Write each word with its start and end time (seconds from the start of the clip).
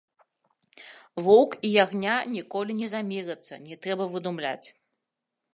Воўк 1.27 1.51
і 1.69 1.71
ягня 1.83 2.15
ніколі 2.37 2.71
не 2.81 2.87
замірацца, 2.97 3.53
не 3.69 3.75
трэба 3.85 4.03
выдумляць! 4.15 4.67